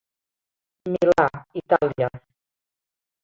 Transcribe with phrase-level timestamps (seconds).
[0.93, 1.27] Milà,
[1.63, 2.09] Itàlia.